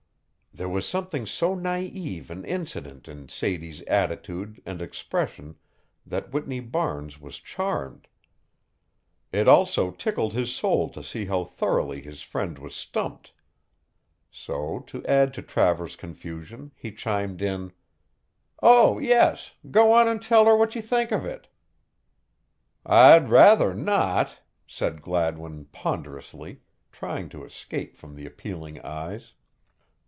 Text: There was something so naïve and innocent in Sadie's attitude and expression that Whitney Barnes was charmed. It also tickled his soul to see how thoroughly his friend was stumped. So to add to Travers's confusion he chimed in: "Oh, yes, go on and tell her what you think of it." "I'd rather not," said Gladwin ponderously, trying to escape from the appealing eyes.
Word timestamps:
There 0.53 0.67
was 0.67 0.85
something 0.85 1.25
so 1.25 1.55
naïve 1.55 2.29
and 2.29 2.45
innocent 2.45 3.07
in 3.07 3.29
Sadie's 3.29 3.81
attitude 3.83 4.61
and 4.65 4.81
expression 4.81 5.55
that 6.05 6.33
Whitney 6.33 6.59
Barnes 6.59 7.21
was 7.21 7.39
charmed. 7.39 8.09
It 9.31 9.47
also 9.47 9.91
tickled 9.91 10.33
his 10.33 10.53
soul 10.53 10.89
to 10.89 11.01
see 11.01 11.23
how 11.23 11.45
thoroughly 11.45 12.01
his 12.01 12.21
friend 12.21 12.59
was 12.59 12.75
stumped. 12.75 13.31
So 14.29 14.81
to 14.87 15.05
add 15.05 15.33
to 15.35 15.41
Travers's 15.41 15.95
confusion 15.95 16.73
he 16.75 16.91
chimed 16.91 17.41
in: 17.41 17.71
"Oh, 18.61 18.99
yes, 18.99 19.53
go 19.71 19.93
on 19.93 20.09
and 20.09 20.21
tell 20.21 20.43
her 20.47 20.57
what 20.57 20.75
you 20.75 20.81
think 20.81 21.13
of 21.13 21.23
it." 21.23 21.47
"I'd 22.85 23.29
rather 23.29 23.73
not," 23.73 24.41
said 24.67 25.01
Gladwin 25.01 25.67
ponderously, 25.71 26.59
trying 26.91 27.29
to 27.29 27.45
escape 27.45 27.95
from 27.95 28.15
the 28.15 28.25
appealing 28.25 28.81
eyes. 28.81 29.31